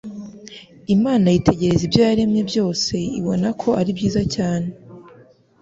[0.95, 4.69] "Imana yitegereza ibyo yaremye byose ibona ko ari byiza cyane."